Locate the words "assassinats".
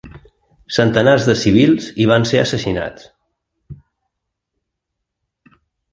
2.45-3.07